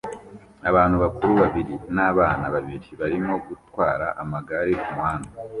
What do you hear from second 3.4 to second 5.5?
gutwara amagare kumuhanda